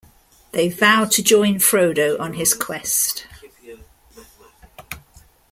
[0.51, 3.27] They vow to join Frodo on his quest.